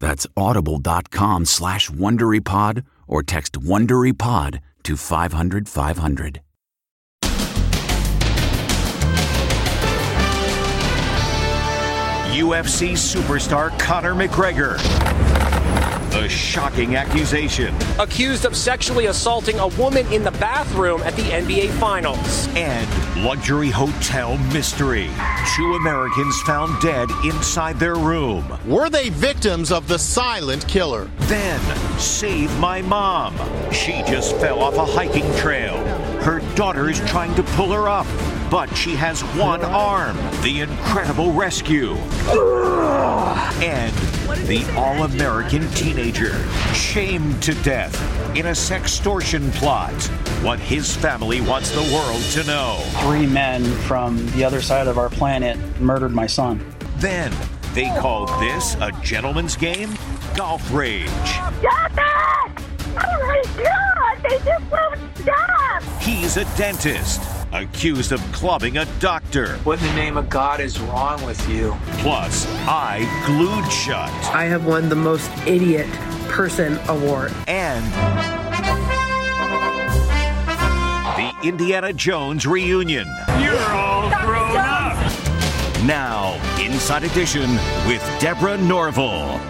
That's 0.00 0.26
audible.com 0.36 1.44
slash 1.44 1.90
WonderyPod 1.90 2.84
or 3.06 3.22
text 3.22 3.52
WonderyPod 3.60 4.60
to 4.82 4.96
500 4.96 5.68
500. 5.68 6.40
UFC 12.30 12.92
superstar 12.92 13.76
Conor 13.78 14.14
McGregor. 14.14 15.29
A 16.12 16.28
shocking 16.28 16.96
accusation. 16.96 17.72
Accused 18.00 18.44
of 18.44 18.56
sexually 18.56 19.06
assaulting 19.06 19.60
a 19.60 19.68
woman 19.68 20.12
in 20.12 20.24
the 20.24 20.32
bathroom 20.32 21.00
at 21.02 21.14
the 21.14 21.22
NBA 21.22 21.70
Finals. 21.78 22.48
And 22.56 23.24
luxury 23.24 23.70
hotel 23.70 24.36
mystery. 24.52 25.08
Two 25.56 25.74
Americans 25.74 26.40
found 26.42 26.80
dead 26.82 27.08
inside 27.24 27.78
their 27.78 27.94
room. 27.94 28.44
Were 28.66 28.90
they 28.90 29.10
victims 29.10 29.70
of 29.70 29.86
the 29.86 29.98
silent 30.00 30.66
killer? 30.66 31.08
Then, 31.20 31.60
save 31.98 32.56
my 32.58 32.82
mom. 32.82 33.36
She 33.72 34.02
just 34.02 34.36
fell 34.38 34.64
off 34.64 34.74
a 34.74 34.84
hiking 34.84 35.32
trail. 35.36 35.78
Her 36.22 36.40
daughter 36.56 36.90
is 36.90 36.98
trying 37.08 37.36
to 37.36 37.44
pull 37.54 37.70
her 37.70 37.88
up, 37.88 38.06
but 38.50 38.66
she 38.76 38.96
has 38.96 39.22
one 39.36 39.62
arm. 39.62 40.16
The 40.42 40.62
incredible 40.62 41.32
rescue. 41.32 41.92
And 43.62 43.94
the 44.38 44.64
all 44.76 45.04
American 45.04 45.68
teenager, 45.70 46.38
shamed 46.72 47.42
to 47.42 47.54
death 47.62 47.94
in 48.36 48.46
a 48.46 48.50
sextortion 48.50 49.52
plot. 49.52 49.94
What 50.42 50.58
his 50.58 50.96
family 50.96 51.40
wants 51.40 51.70
the 51.70 51.82
world 51.92 52.22
to 52.32 52.44
know. 52.44 52.78
Three 53.02 53.26
men 53.26 53.64
from 53.82 54.26
the 54.32 54.44
other 54.44 54.62
side 54.62 54.88
of 54.88 54.98
our 54.98 55.10
planet 55.10 55.58
murdered 55.80 56.12
my 56.12 56.26
son. 56.26 56.64
Then 56.96 57.32
they 57.74 57.88
called 57.98 58.28
this 58.40 58.74
a 58.80 58.90
gentleman's 59.02 59.56
game? 59.56 59.96
Golf 60.34 60.72
Rage. 60.72 61.08
Stop 61.08 61.92
it! 61.92 62.64
Oh 62.88 63.26
my 63.26 63.42
god! 63.62 64.22
They 64.22 64.38
just 64.44 64.70
won't 64.70 65.18
stop! 65.18 65.82
He's 66.00 66.36
a 66.36 66.44
dentist, 66.56 67.20
accused 67.52 68.12
of 68.12 68.20
clubbing 68.32 68.78
a 68.78 68.84
doctor. 68.98 69.56
What 69.58 69.80
in 69.80 69.86
the 69.88 69.94
name 69.94 70.16
of 70.16 70.28
God 70.28 70.60
is 70.60 70.80
wrong 70.80 71.24
with 71.24 71.48
you? 71.48 71.76
Plus, 71.98 72.46
I 72.66 73.00
glued 73.26 73.70
shut. 73.72 74.10
I 74.34 74.44
have 74.44 74.66
won 74.66 74.88
the 74.88 74.96
most 74.96 75.30
idiot 75.46 75.88
person 76.28 76.78
award. 76.88 77.32
And 77.48 77.84
the 81.16 81.48
Indiana 81.48 81.92
Jones 81.92 82.46
reunion. 82.46 83.06
You're 83.40 83.58
all 83.72 84.10
grown 84.24 84.56
up. 84.56 84.96
Now, 85.84 86.38
Inside 86.60 87.04
Edition 87.04 87.50
with 87.86 88.02
Deborah 88.20 88.58
Norville. 88.58 89.49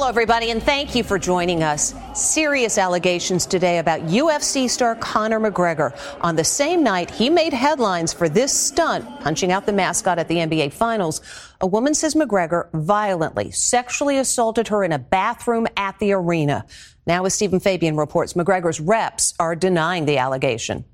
Hello, 0.00 0.08
everybody, 0.08 0.50
and 0.50 0.62
thank 0.62 0.94
you 0.94 1.04
for 1.04 1.18
joining 1.18 1.62
us. 1.62 1.94
Serious 2.14 2.78
allegations 2.78 3.44
today 3.44 3.76
about 3.80 4.00
UFC 4.00 4.66
star 4.70 4.94
Conor 4.94 5.38
McGregor. 5.38 5.94
On 6.22 6.36
the 6.36 6.42
same 6.42 6.82
night, 6.82 7.10
he 7.10 7.28
made 7.28 7.52
headlines 7.52 8.10
for 8.10 8.26
this 8.26 8.50
stunt, 8.50 9.04
punching 9.20 9.52
out 9.52 9.66
the 9.66 9.74
mascot 9.74 10.18
at 10.18 10.26
the 10.26 10.36
NBA 10.36 10.72
Finals. 10.72 11.20
A 11.60 11.66
woman 11.66 11.92
says 11.92 12.14
McGregor 12.14 12.70
violently 12.72 13.50
sexually 13.50 14.16
assaulted 14.16 14.68
her 14.68 14.82
in 14.82 14.92
a 14.92 14.98
bathroom 14.98 15.66
at 15.76 15.98
the 15.98 16.12
arena. 16.12 16.64
Now, 17.06 17.26
as 17.26 17.34
Stephen 17.34 17.60
Fabian 17.60 17.98
reports, 17.98 18.32
McGregor's 18.32 18.80
reps 18.80 19.34
are 19.38 19.54
denying 19.54 20.06
the 20.06 20.16
allegation. 20.16 20.86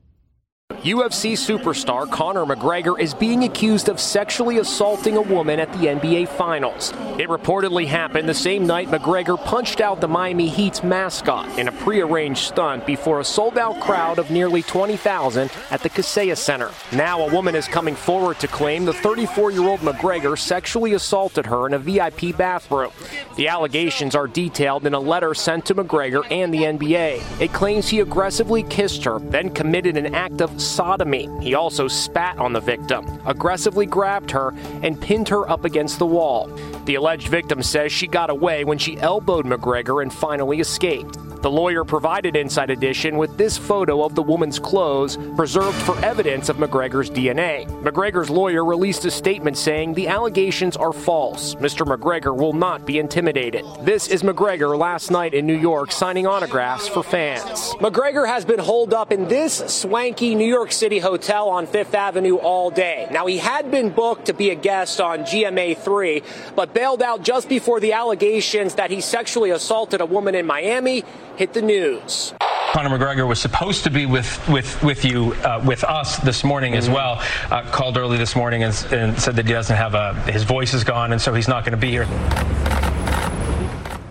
UFC 0.87 1.32
superstar 1.32 2.09
Conor 2.09 2.44
McGregor 2.44 2.97
is 3.00 3.12
being 3.12 3.43
accused 3.43 3.88
of 3.88 3.99
sexually 3.99 4.59
assaulting 4.59 5.16
a 5.16 5.21
woman 5.21 5.59
at 5.59 5.72
the 5.72 5.87
NBA 5.87 6.28
Finals. 6.28 6.93
It 7.19 7.28
reportedly 7.28 7.87
happened 7.87 8.28
the 8.28 8.34
same 8.34 8.69
night 8.69 8.87
McGregor 8.87 9.37
punched 9.37 9.81
out 9.81 10.00
the 10.00 10.06
Miami 10.06 10.49
Heat's 10.49 10.84
mascot 10.84 11.59
in 11.59 11.66
a 11.66 11.72
prearranged 11.72 12.41
stunt 12.41 12.87
before 12.87 13.19
a 13.19 13.25
sold 13.25 13.59
out 13.59 13.81
crowd 13.81 14.21
of 14.21 14.31
nearly 14.31 14.62
20,000 14.62 15.50
at 15.72 15.82
the 15.82 15.91
Kaseya 15.91 16.37
Center. 16.37 16.71
Now, 16.93 17.21
a 17.27 17.33
woman 17.33 17.56
is 17.56 17.66
coming 17.66 17.94
forward 17.94 18.38
to 18.41 18.47
claim 18.47 18.84
the 18.84 18.93
34 18.93 19.50
year 19.50 19.69
old 19.69 19.81
McGregor 19.81 20.38
sexually 20.38 20.94
assaulted 20.94 21.47
her 21.47 21.66
in 21.66 21.75
a 21.75 21.78
VIP 21.78 22.37
bathroom. 22.37 22.93
The 23.37 23.48
allegations 23.48 24.15
are 24.15 24.28
detailed 24.28 24.87
in 24.87 24.94
a 24.94 25.00
letter 25.00 25.34
sent 25.34 25.66
to 25.66 25.75
McGregor 25.75 26.25
and 26.31 26.54
the 26.54 26.62
NBA. 26.62 27.41
It 27.41 27.53
claims 27.53 27.88
he 27.88 28.00
aggressively 28.00 28.62
kissed 28.65 29.04
her, 29.04 29.19
then 29.19 29.50
committed 29.50 29.97
an 29.97 30.15
act 30.15 30.41
of 30.41 30.56
sodomy. 30.61 31.28
He 31.41 31.55
also 31.55 31.89
spat 31.89 32.39
on 32.39 32.53
the 32.53 32.61
victim, 32.61 33.21
aggressively 33.27 33.87
grabbed 33.87 34.31
her, 34.31 34.55
and 34.83 35.00
pinned 35.00 35.28
her 35.28 35.49
up 35.50 35.65
against 35.65 35.99
the 35.99 36.06
wall. 36.06 36.47
The 36.84 36.94
alleged 36.94 37.28
victim 37.28 37.62
says 37.62 37.93
she 37.93 38.06
got 38.06 38.31
away 38.31 38.65
when 38.65 38.78
she 38.78 38.99
elbowed 38.99 39.45
McGregor 39.45 40.03
and 40.03 40.12
finally 40.12 40.61
escaped. 40.61 41.19
The 41.47 41.53
lawyer 41.53 41.84
provided 41.84 42.34
Inside 42.34 42.71
Edition 42.71 43.16
with 43.16 43.39
this 43.39 43.57
photo 43.57 44.03
of 44.03 44.16
the 44.16 44.22
woman's 44.22 44.59
clothes, 44.59 45.16
preserved 45.37 45.81
for 45.83 45.97
evidence 46.04 46.48
of 46.48 46.57
McGregor's 46.57 47.09
DNA. 47.09 47.69
McGregor's 47.84 48.28
lawyer 48.28 48.65
released 48.65 49.04
a 49.04 49.13
statement 49.13 49.57
saying 49.57 49.95
the 49.95 50.09
allegations 50.09 50.77
are 50.77 50.93
false. 50.93 51.54
Mr. 51.54 51.87
McGregor 51.87 52.37
will 52.37 52.53
not 52.53 52.84
be 52.84 52.98
intimidated. 52.98 53.65
This 53.83 54.09
is 54.09 54.25
McGregor 54.25 54.77
last 54.77 55.13
night 55.13 55.34
in 55.34 55.47
New 55.47 55.57
York 55.57 55.93
signing 55.93 56.27
autographs 56.27 56.89
for 56.89 57.04
fans. 57.04 57.75
McGregor 57.75 58.27
has 58.27 58.45
been 58.45 58.59
holed 58.59 58.92
up 58.92 59.13
in 59.13 59.28
this 59.28 59.59
swanky 59.72 60.34
New 60.34 60.53
York 60.53 60.72
City 60.72 60.99
hotel 60.99 61.49
on 61.49 61.69
Fifth 61.69 61.95
Avenue 61.95 62.39
all 62.39 62.71
day. 62.71 63.07
Now, 63.13 63.27
he 63.27 63.39
had 63.39 63.71
been 63.71 63.91
booked 63.91 64.27
to 64.27 64.34
be 64.34 64.51
a 64.51 64.57
guest 64.57 65.01
on 65.01 65.21
GMA 65.21 65.78
3, 65.78 66.25
but 66.57 66.75
bailed 66.75 67.03
out 67.03 67.22
just 67.22 67.49
before 67.49 67.78
the 67.78 67.92
allegations 67.92 68.75
that 68.75 68.91
he 68.91 69.01
sexually 69.01 69.51
assaulted 69.51 70.01
a 70.01 70.07
woman 70.07 70.34
in 70.34 70.45
Miami 70.45 71.04
hit 71.36 71.53
the 71.53 71.62
news. 71.62 72.34
Conor 72.72 72.98
McGregor 72.98 73.27
was 73.27 73.41
supposed 73.41 73.84
to 73.84 73.91
be 73.91 74.04
with 74.04 74.47
with 74.48 74.83
with 74.83 75.04
you 75.04 75.33
uh, 75.44 75.62
with 75.65 75.84
us 75.84 76.18
this 76.18 76.44
morning 76.44 76.72
mm-hmm. 76.72 76.78
as 76.78 76.91
well. 76.91 77.22
Uh, 77.50 77.62
called 77.71 77.97
early 77.97 78.18
this 78.18 78.36
morning 78.36 78.65
and, 78.65 78.86
and, 78.92 79.18
said 79.18 79.36
that 79.36 79.47
he 79.47 79.53
doesn't 79.53 79.77
have 79.77 79.94
a 79.94 80.15
his 80.30 80.42
voice 80.42 80.74
is 80.74 80.84
gone 80.84 81.12
and 81.12 81.21
so 81.21 81.33
he's 81.33 81.48
not 81.48 81.65
going 81.65 81.72
to 81.72 81.78
be 81.78 81.91
here. 81.91 82.06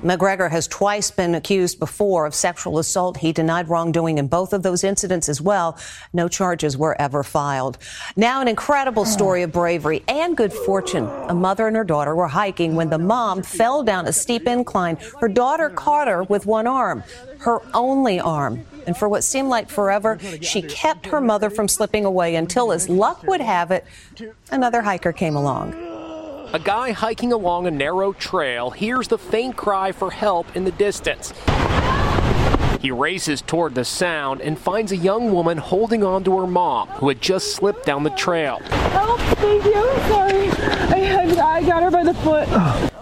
McGregor 0.06 0.52
has 0.52 0.68
twice 0.68 1.10
been 1.10 1.34
accused 1.34 1.80
before 1.80 2.28
of 2.28 2.36
sexual 2.36 2.78
assault. 2.78 3.18
He 3.18 3.34
denied 3.34 3.70
wrongdoing 3.70 4.20
in 4.20 4.28
both 4.28 4.54
of 4.54 4.62
those 4.62 4.84
incidents 4.84 5.28
as 5.28 5.42
well. 5.42 5.80
No 6.14 6.28
charges 6.28 6.78
were 6.78 6.96
ever 7.02 7.24
filed. 7.24 7.80
Now, 8.16 8.40
an 8.40 8.48
incredible 8.48 9.06
story 9.06 9.42
of 9.42 9.52
bravery 9.52 10.04
and 10.08 10.38
good 10.38 10.54
fortune. 10.54 11.06
A 11.28 11.34
mother 11.34 11.66
and 11.66 11.76
her 11.76 11.84
daughter 11.84 12.16
were 12.16 12.28
hiking 12.28 12.76
when 12.76 12.92
the 12.92 13.00
mom 13.00 13.42
fell 13.42 13.82
down 13.82 14.06
a 14.06 14.14
steep 14.14 14.48
incline. 14.48 15.00
Her 15.20 15.28
daughter 15.28 15.72
caught 15.72 16.08
her 16.08 16.22
with 16.22 16.46
one 16.46 16.68
arm, 16.68 17.04
her 17.40 17.62
only 17.74 18.20
arm. 18.20 18.64
And 18.86 18.96
for 18.96 19.10
what 19.10 19.24
seemed 19.24 19.50
like 19.50 19.70
forever, 19.70 20.20
she 20.40 20.62
kept 20.62 21.08
her 21.08 21.20
mother 21.20 21.50
from 21.50 21.68
slipping 21.68 22.06
away 22.06 22.36
until, 22.36 22.72
as 22.72 22.90
luck 22.90 23.24
would 23.24 23.42
have 23.42 23.72
it, 23.72 23.84
another 24.52 24.84
hiker 24.84 25.12
came 25.12 25.36
along. 25.36 25.95
A 26.54 26.60
guy 26.60 26.92
hiking 26.92 27.34
along 27.34 27.68
a 27.68 27.72
narrow 27.72 28.14
trail 28.14 28.70
hears 28.70 29.08
the 29.08 29.18
faint 29.18 29.58
cry 29.58 29.92
for 29.92 30.12
help 30.12 30.56
in 30.56 30.64
the 30.64 30.72
distance. 30.72 31.34
He 32.80 32.92
races 32.92 33.42
toward 33.42 33.74
the 33.74 33.84
sound 33.84 34.42
and 34.42 34.58
finds 34.58 34.92
a 34.92 34.98
young 34.98 35.32
woman 35.32 35.58
holding 35.58 36.04
on 36.04 36.24
to 36.26 36.38
her 36.38 36.48
mom, 36.48 36.88
who 36.90 37.10
had 37.10 37.20
just 37.20 37.56
slipped 37.56 37.86
down 37.86 38.04
the 38.04 38.12
trail. 38.12 38.60
Help, 38.60 39.20
thank 39.38 39.66
you. 39.66 39.74
I'm 39.74 40.10
sorry. 40.10 40.50
I, 40.60 41.58
I 41.58 41.64
got 41.64 41.84
her 41.84 41.92
by 41.92 42.04
the 42.04 42.14
foot. 42.14 42.48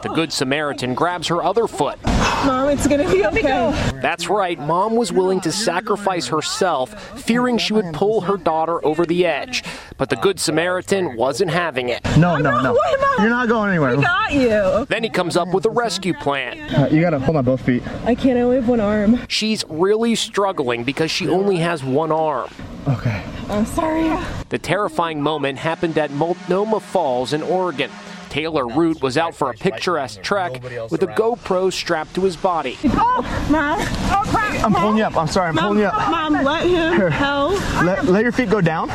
The 0.04 0.12
Good 0.16 0.32
Samaritan 0.32 0.94
grabs 0.94 1.28
her 1.28 1.44
other 1.44 1.68
foot. 1.68 2.00
Mom, 2.46 2.70
it's 2.70 2.88
gonna 2.88 3.10
be 3.10 3.26
okay. 3.26 3.72
That's 4.02 4.28
right, 4.30 4.60
mom 4.60 4.96
was 4.96 5.12
willing 5.14 5.40
to 5.42 5.52
sacrifice 5.52 6.28
herself, 6.28 6.94
fearing 7.22 7.58
she 7.58 7.74
would 7.74 7.94
pull 7.94 8.22
her 8.22 8.38
daughter 8.38 8.86
over 8.86 9.06
the 9.06 9.26
edge. 9.26 9.64
But 9.98 10.10
the 10.10 10.16
Good 10.18 10.40
Samaritan 10.40 11.16
wasn't 11.16 11.52
having 11.52 11.90
it. 11.90 12.04
No, 12.18 12.38
no, 12.38 12.62
no. 12.62 12.78
You're 13.20 13.30
not 13.30 13.48
going 13.48 13.70
anywhere. 13.70 13.96
We 13.96 14.04
got 14.04 14.34
you. 14.34 14.86
Then 14.90 15.04
he 15.04 15.10
comes 15.10 15.38
up 15.38 15.54
with 15.54 15.66
a 15.66 15.70
rescue 15.70 16.14
plan. 16.14 16.60
Uh, 16.74 16.90
you 16.92 17.00
gotta 17.02 17.20
hold 17.20 17.38
on 17.38 17.46
both 17.46 17.62
feet. 17.62 17.84
I 18.04 18.16
can't. 18.16 18.38
I 18.38 18.42
only 18.42 18.58
have 18.58 18.68
one 18.68 18.80
arm. 18.80 19.20
She's 19.28 19.64
really 19.70 20.16
struggling 20.16 20.84
because 20.84 21.12
she 21.12 21.30
only 21.30 21.58
has 21.58 21.84
one 21.84 22.12
arm. 22.12 22.50
Okay. 22.88 23.24
I'm 23.50 23.66
sorry. 23.66 24.10
The 24.50 24.58
terrifying 24.60 25.22
moment 25.22 25.60
happened 25.60 25.98
at 25.98 26.12
Multnomah 26.12 26.80
Falls 26.82 27.32
in 27.34 27.42
Oregon. 27.42 27.90
Taylor 28.34 28.68
Root 28.68 29.00
was 29.00 29.16
out 29.16 29.36
for 29.36 29.52
a 29.52 29.54
picturesque 29.54 30.24
trek 30.24 30.54
with 30.90 31.04
a 31.04 31.08
GoPro 31.08 31.72
strapped 31.72 32.16
to 32.16 32.22
his 32.22 32.36
body. 32.36 32.80
Oh, 32.86 33.48
Mom. 33.52 33.78
Oh, 33.80 34.24
oh, 34.26 34.28
crap. 34.28 34.64
I'm 34.64 34.74
pulling 34.74 34.98
you 34.98 35.04
up. 35.04 35.16
I'm 35.16 35.28
sorry. 35.28 35.50
I'm 35.50 35.56
Mom, 35.56 35.66
pulling 35.66 35.80
you 35.82 35.86
up. 35.86 36.10
Mom, 36.10 36.44
let 36.44 36.66
him 36.68 37.12
help. 37.12 37.84
Let, 37.84 38.06
let 38.06 38.24
your 38.24 38.32
feet 38.32 38.50
go 38.50 38.60
down. 38.60 38.88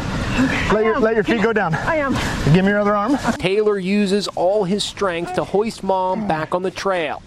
Let 0.72 0.84
your, 0.84 0.98
let 0.98 1.14
your 1.14 1.22
feet 1.22 1.40
go 1.40 1.52
down. 1.52 1.72
I 1.72 1.98
am. 1.98 2.14
Give 2.52 2.64
me 2.64 2.72
your 2.72 2.80
other 2.80 2.96
arm. 2.96 3.16
Taylor 3.34 3.78
uses 3.78 4.26
all 4.26 4.64
his 4.64 4.82
strength 4.82 5.34
to 5.34 5.44
hoist 5.44 5.84
mom 5.84 6.26
back 6.26 6.52
on 6.52 6.64
the 6.64 6.72
trail. 6.72 7.22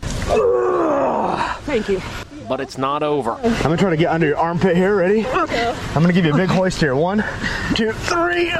Thank 1.61 1.87
you. 1.87 2.01
But 2.49 2.59
it's 2.59 2.77
not 2.77 3.03
over. 3.03 3.35
I'm 3.35 3.63
gonna 3.63 3.77
try 3.77 3.89
to 3.89 3.95
get 3.95 4.11
under 4.11 4.27
your 4.27 4.37
armpit 4.37 4.75
here. 4.75 4.97
Ready? 4.97 5.25
Okay. 5.25 5.73
I'm 5.95 6.01
gonna 6.01 6.11
give 6.11 6.25
you 6.25 6.33
a 6.33 6.37
big 6.37 6.49
hoist 6.49 6.81
here. 6.81 6.93
One, 6.93 7.23
two, 7.73 7.93
three. 7.93 8.51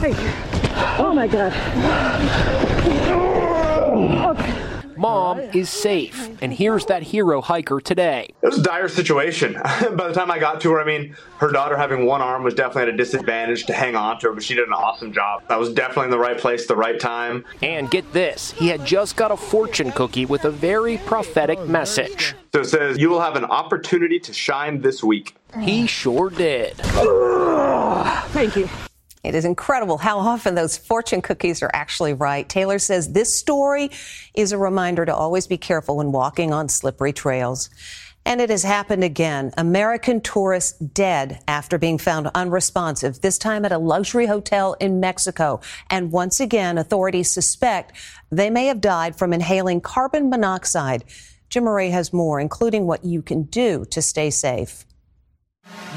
Thank 0.00 0.20
you. 0.20 0.47
Oh 1.00 1.14
my 1.14 1.28
God. 1.28 1.54
Mom 4.98 5.38
is 5.38 5.70
safe. 5.70 6.28
And 6.42 6.52
here's 6.52 6.86
that 6.86 7.04
hero 7.04 7.40
hiker 7.40 7.80
today. 7.80 8.34
It 8.42 8.46
was 8.46 8.58
a 8.58 8.62
dire 8.62 8.88
situation. 8.88 9.52
By 9.92 10.08
the 10.08 10.12
time 10.12 10.28
I 10.28 10.40
got 10.40 10.60
to 10.62 10.72
her, 10.72 10.80
I 10.80 10.84
mean, 10.84 11.16
her 11.38 11.52
daughter 11.52 11.76
having 11.76 12.04
one 12.04 12.20
arm 12.20 12.42
was 12.42 12.54
definitely 12.54 12.82
at 12.82 12.88
a 12.88 12.96
disadvantage 12.96 13.66
to 13.66 13.74
hang 13.74 13.94
on 13.94 14.18
to 14.20 14.28
her, 14.28 14.32
but 14.34 14.42
she 14.42 14.56
did 14.56 14.66
an 14.66 14.74
awesome 14.74 15.12
job. 15.12 15.44
I 15.48 15.56
was 15.56 15.72
definitely 15.72 16.06
in 16.06 16.10
the 16.10 16.18
right 16.18 16.36
place, 16.36 16.66
the 16.66 16.74
right 16.74 16.98
time. 16.98 17.44
And 17.62 17.88
get 17.88 18.12
this, 18.12 18.50
he 18.50 18.66
had 18.66 18.84
just 18.84 19.14
got 19.14 19.30
a 19.30 19.36
fortune 19.36 19.92
cookie 19.92 20.26
with 20.26 20.46
a 20.46 20.50
very 20.50 20.98
prophetic 20.98 21.64
message. 21.64 22.34
So 22.52 22.62
it 22.62 22.66
says, 22.66 22.98
You 22.98 23.08
will 23.08 23.20
have 23.20 23.36
an 23.36 23.44
opportunity 23.44 24.18
to 24.18 24.32
shine 24.32 24.80
this 24.80 25.04
week. 25.04 25.36
He 25.60 25.86
sure 25.86 26.28
did. 26.28 26.76
Thank 28.32 28.56
you. 28.56 28.68
It 29.28 29.34
is 29.34 29.44
incredible 29.44 29.98
how 29.98 30.20
often 30.20 30.54
those 30.54 30.78
fortune 30.78 31.20
cookies 31.20 31.62
are 31.62 31.70
actually 31.74 32.14
right. 32.14 32.48
Taylor 32.48 32.78
says 32.78 33.12
this 33.12 33.38
story 33.38 33.90
is 34.32 34.52
a 34.52 34.58
reminder 34.58 35.04
to 35.04 35.14
always 35.14 35.46
be 35.46 35.58
careful 35.58 35.98
when 35.98 36.12
walking 36.12 36.50
on 36.50 36.70
slippery 36.70 37.12
trails. 37.12 37.68
And 38.24 38.40
it 38.40 38.48
has 38.48 38.62
happened 38.62 39.04
again. 39.04 39.52
American 39.58 40.22
tourists 40.22 40.78
dead 40.78 41.42
after 41.46 41.76
being 41.76 41.98
found 41.98 42.30
unresponsive, 42.34 43.20
this 43.20 43.36
time 43.36 43.66
at 43.66 43.72
a 43.72 43.76
luxury 43.76 44.24
hotel 44.24 44.72
in 44.80 44.98
Mexico. 44.98 45.60
And 45.90 46.10
once 46.10 46.40
again, 46.40 46.78
authorities 46.78 47.30
suspect 47.30 47.92
they 48.30 48.48
may 48.48 48.64
have 48.64 48.80
died 48.80 49.14
from 49.14 49.34
inhaling 49.34 49.82
carbon 49.82 50.30
monoxide. 50.30 51.04
Jim 51.50 51.64
Moret 51.64 51.92
has 51.92 52.14
more, 52.14 52.40
including 52.40 52.86
what 52.86 53.04
you 53.04 53.20
can 53.20 53.42
do 53.42 53.84
to 53.90 54.00
stay 54.00 54.30
safe. 54.30 54.86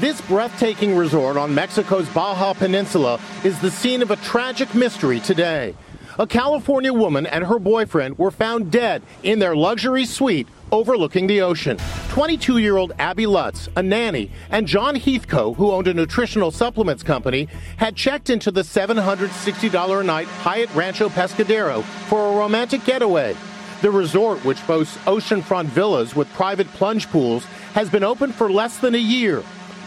This 0.00 0.20
breathtaking 0.22 0.96
resort 0.96 1.36
on 1.36 1.54
Mexico's 1.54 2.08
Baja 2.08 2.54
Peninsula 2.54 3.20
is 3.44 3.60
the 3.60 3.70
scene 3.70 4.02
of 4.02 4.10
a 4.10 4.16
tragic 4.16 4.74
mystery 4.74 5.20
today. 5.20 5.74
A 6.18 6.26
California 6.26 6.92
woman 6.92 7.24
and 7.26 7.44
her 7.44 7.58
boyfriend 7.58 8.18
were 8.18 8.30
found 8.30 8.70
dead 8.70 9.02
in 9.22 9.38
their 9.38 9.54
luxury 9.54 10.04
suite 10.04 10.48
overlooking 10.70 11.26
the 11.26 11.42
ocean. 11.42 11.78
22 12.08 12.58
year 12.58 12.76
old 12.76 12.92
Abby 12.98 13.26
Lutz, 13.26 13.68
a 13.76 13.82
nanny, 13.82 14.30
and 14.50 14.66
John 14.66 14.96
Heathco, 14.96 15.54
who 15.56 15.70
owned 15.70 15.88
a 15.88 15.94
nutritional 15.94 16.50
supplements 16.50 17.02
company, 17.02 17.48
had 17.76 17.94
checked 17.94 18.28
into 18.28 18.50
the 18.50 18.62
$760 18.62 20.00
a 20.00 20.04
night 20.04 20.26
Hyatt 20.26 20.74
Rancho 20.74 21.10
Pescadero 21.10 21.82
for 22.08 22.32
a 22.32 22.36
romantic 22.36 22.84
getaway. 22.84 23.36
The 23.82 23.90
resort, 23.90 24.44
which 24.44 24.64
boasts 24.66 24.96
oceanfront 24.98 25.66
villas 25.66 26.14
with 26.14 26.32
private 26.34 26.68
plunge 26.68 27.08
pools, 27.08 27.44
has 27.74 27.90
been 27.90 28.04
open 28.04 28.32
for 28.32 28.50
less 28.50 28.78
than 28.78 28.94
a 28.94 28.98
year. 28.98 29.42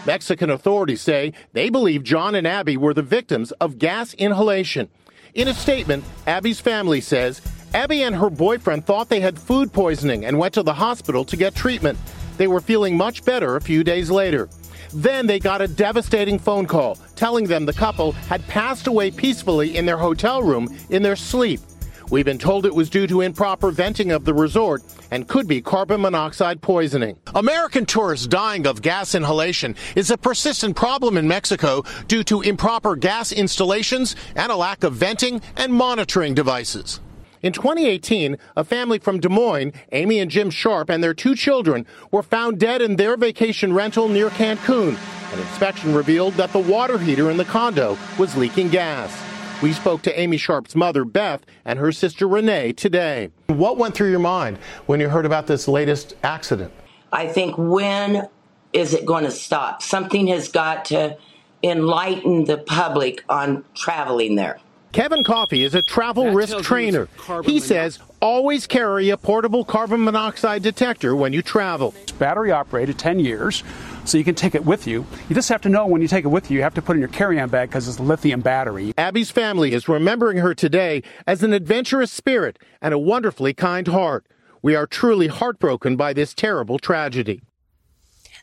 Mexican 0.06 0.50
authorities 0.50 1.00
say 1.00 1.32
they 1.52 1.68
believe 1.68 2.04
John 2.04 2.36
and 2.36 2.46
Abby 2.46 2.76
were 2.76 2.94
the 2.94 3.02
victims 3.02 3.50
of 3.52 3.78
gas 3.78 4.14
inhalation. 4.14 4.88
In 5.34 5.48
a 5.48 5.54
statement, 5.54 6.04
Abby's 6.26 6.60
family 6.60 7.00
says 7.00 7.42
Abby 7.74 8.04
and 8.04 8.14
her 8.14 8.30
boyfriend 8.30 8.86
thought 8.86 9.08
they 9.08 9.20
had 9.20 9.38
food 9.38 9.72
poisoning 9.72 10.24
and 10.24 10.38
went 10.38 10.54
to 10.54 10.62
the 10.62 10.72
hospital 10.72 11.24
to 11.24 11.36
get 11.36 11.54
treatment. 11.54 11.98
They 12.36 12.46
were 12.46 12.60
feeling 12.60 12.96
much 12.96 13.24
better 13.24 13.56
a 13.56 13.60
few 13.60 13.82
days 13.82 14.10
later. 14.10 14.48
Then 14.94 15.26
they 15.26 15.40
got 15.40 15.60
a 15.60 15.68
devastating 15.68 16.38
phone 16.38 16.66
call 16.66 16.96
telling 17.16 17.44
them 17.44 17.66
the 17.66 17.72
couple 17.72 18.12
had 18.12 18.46
passed 18.46 18.86
away 18.86 19.10
peacefully 19.10 19.76
in 19.76 19.86
their 19.86 19.98
hotel 19.98 20.42
room 20.42 20.68
in 20.90 21.02
their 21.02 21.16
sleep. 21.16 21.60
We've 22.08 22.24
been 22.24 22.38
told 22.38 22.66
it 22.66 22.74
was 22.74 22.88
due 22.88 23.08
to 23.08 23.22
improper 23.22 23.72
venting 23.72 24.12
of 24.12 24.24
the 24.24 24.32
resort 24.32 24.84
and 25.10 25.26
could 25.26 25.48
be 25.48 25.60
carbon 25.60 26.02
monoxide 26.02 26.62
poisoning. 26.62 27.18
American 27.34 27.84
tourists 27.84 28.28
dying 28.28 28.64
of 28.64 28.80
gas 28.80 29.16
inhalation 29.16 29.74
is 29.96 30.12
a 30.12 30.16
persistent 30.16 30.76
problem 30.76 31.16
in 31.16 31.26
Mexico 31.26 31.82
due 32.06 32.22
to 32.24 32.42
improper 32.42 32.94
gas 32.94 33.32
installations 33.32 34.14
and 34.36 34.52
a 34.52 34.56
lack 34.56 34.84
of 34.84 34.94
venting 34.94 35.42
and 35.56 35.72
monitoring 35.72 36.32
devices. 36.32 37.00
In 37.42 37.52
2018, 37.52 38.38
a 38.56 38.62
family 38.62 39.00
from 39.00 39.18
Des 39.18 39.28
Moines, 39.28 39.72
Amy 39.90 40.20
and 40.20 40.30
Jim 40.30 40.48
Sharp, 40.48 40.88
and 40.88 41.02
their 41.02 41.14
two 41.14 41.34
children 41.34 41.86
were 42.12 42.22
found 42.22 42.60
dead 42.60 42.82
in 42.82 42.96
their 42.96 43.16
vacation 43.16 43.72
rental 43.72 44.08
near 44.08 44.30
Cancun. 44.30 44.96
An 45.32 45.38
inspection 45.40 45.92
revealed 45.92 46.34
that 46.34 46.52
the 46.52 46.60
water 46.60 46.98
heater 46.98 47.30
in 47.30 47.36
the 47.36 47.44
condo 47.44 47.98
was 48.16 48.36
leaking 48.36 48.68
gas. 48.68 49.25
We 49.62 49.72
spoke 49.72 50.02
to 50.02 50.20
Amy 50.20 50.36
Sharp's 50.36 50.74
mother, 50.74 51.04
Beth, 51.06 51.40
and 51.64 51.78
her 51.78 51.90
sister, 51.90 52.28
Renee, 52.28 52.74
today. 52.74 53.30
What 53.46 53.78
went 53.78 53.94
through 53.94 54.10
your 54.10 54.18
mind 54.18 54.58
when 54.84 55.00
you 55.00 55.08
heard 55.08 55.24
about 55.24 55.46
this 55.46 55.66
latest 55.66 56.14
accident? 56.22 56.72
I 57.10 57.26
think 57.26 57.56
when 57.56 58.28
is 58.74 58.92
it 58.92 59.06
going 59.06 59.24
to 59.24 59.30
stop? 59.30 59.80
Something 59.80 60.26
has 60.26 60.48
got 60.48 60.84
to 60.86 61.16
enlighten 61.62 62.44
the 62.44 62.58
public 62.58 63.24
on 63.30 63.64
traveling 63.74 64.34
there. 64.34 64.60
Kevin 64.92 65.24
Coffey 65.24 65.64
is 65.64 65.74
a 65.74 65.82
travel 65.82 66.32
risk 66.32 66.58
trainer. 66.58 67.08
He 67.44 67.58
says 67.58 67.98
always 68.20 68.66
carry 68.66 69.10
a 69.10 69.16
portable 69.16 69.64
carbon 69.64 70.04
monoxide 70.04 70.62
detector 70.62 71.16
when 71.16 71.32
you 71.32 71.42
travel. 71.42 71.94
It's 72.02 72.12
battery 72.12 72.50
operated, 72.50 72.98
10 72.98 73.20
years, 73.20 73.62
so 74.06 74.18
you 74.18 74.24
can 74.24 74.34
take 74.34 74.54
it 74.54 74.64
with 74.64 74.86
you. 74.86 75.04
You 75.28 75.34
just 75.34 75.48
have 75.48 75.60
to 75.62 75.68
know 75.68 75.86
when 75.86 76.00
you 76.00 76.08
take 76.08 76.24
it 76.24 76.28
with 76.28 76.50
you, 76.50 76.58
you 76.58 76.62
have 76.62 76.74
to 76.74 76.82
put 76.82 76.92
it 76.92 76.98
in 76.98 77.00
your 77.00 77.08
carry 77.08 77.40
on 77.40 77.48
bag 77.48 77.68
because 77.68 77.88
it's 77.88 77.98
a 77.98 78.02
lithium 78.02 78.40
battery. 78.40 78.92
Abby's 78.96 79.30
family 79.30 79.72
is 79.72 79.88
remembering 79.88 80.38
her 80.38 80.54
today 80.54 81.02
as 81.26 81.42
an 81.42 81.52
adventurous 81.52 82.12
spirit 82.12 82.58
and 82.80 82.94
a 82.94 82.98
wonderfully 82.98 83.52
kind 83.52 83.88
heart. 83.88 84.26
We 84.62 84.74
are 84.74 84.86
truly 84.86 85.28
heartbroken 85.28 85.96
by 85.96 86.12
this 86.12 86.34
terrible 86.34 86.78
tragedy. 86.78 87.42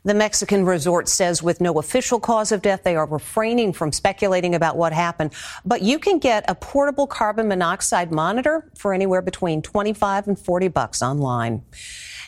The 0.05 0.13
Mexican 0.13 0.65
resort 0.65 1.07
says 1.07 1.41
with 1.41 1.61
no 1.61 1.79
official 1.79 2.19
cause 2.19 2.51
of 2.51 2.61
death, 2.61 2.83
they 2.83 2.97
are 2.97 3.05
refraining 3.05 3.71
from 3.71 3.93
speculating 3.93 4.53
about 4.53 4.75
what 4.75 4.91
happened. 4.91 5.31
But 5.63 5.81
you 5.81 5.97
can 5.97 6.19
get 6.19 6.43
a 6.49 6.55
portable 6.55 7.07
carbon 7.07 7.47
monoxide 7.47 8.11
monitor 8.11 8.69
for 8.77 8.93
anywhere 8.93 9.21
between 9.21 9.61
25 9.61 10.27
and 10.27 10.37
40 10.37 10.67
bucks 10.67 11.01
online. 11.01 11.63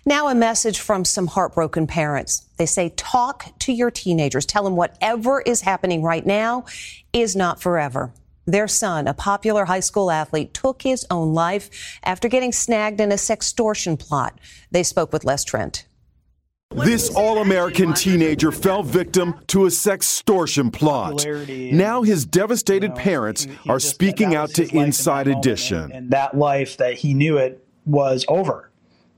Now, 0.08 0.28
a 0.28 0.36
message 0.36 0.82
from 0.82 1.04
some 1.04 1.26
heartbroken 1.26 1.88
parents. 1.88 2.46
They 2.58 2.68
say, 2.68 2.90
talk 2.96 3.48
to 3.58 3.74
your 3.74 3.90
teenagers. 3.90 4.46
Tell 4.46 4.64
them 4.64 4.76
whatever 4.76 5.42
is 5.42 5.62
happening 5.62 6.04
right 6.04 6.24
now 6.24 6.66
is 7.12 7.36
not 7.36 7.60
forever. 7.60 8.14
Their 8.46 8.68
son, 8.68 9.08
a 9.08 9.16
popular 9.16 9.66
high 9.66 9.80
school 9.80 10.12
athlete, 10.12 10.54
took 10.54 10.84
his 10.84 11.08
own 11.10 11.34
life 11.34 11.98
after 12.04 12.28
getting 12.28 12.52
snagged 12.52 13.02
in 13.02 13.12
a 13.12 13.16
sextortion 13.16 13.98
plot. 13.98 14.40
They 14.70 14.84
spoke 14.84 15.12
with 15.12 15.26
Les 15.26 15.44
Trent. 15.44 15.88
This 16.70 17.10
all 17.16 17.40
American 17.40 17.94
teenager 17.94 18.52
fell 18.52 18.84
victim 18.84 19.34
to 19.48 19.66
a 19.66 19.70
sextortion 19.70 20.72
plot. 20.72 21.26
Now 21.74 22.04
his 22.04 22.28
devastated 22.28 22.94
parents 22.94 23.48
are 23.68 23.80
speaking 23.80 24.36
out 24.36 24.50
to 24.52 24.68
Inside 24.78 25.28
Edition. 25.28 25.92
And 25.92 26.12
that 26.12 26.38
life 26.38 26.78
that 26.78 26.94
he 26.94 27.16
knew 27.16 27.38
it 27.38 27.66
was 27.86 28.24
over 28.28 28.70